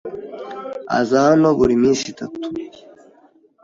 Aza 0.97 1.17
hano 1.27 1.47
buri 1.57 1.73
minsi 1.83 2.05
itatu. 2.13 2.39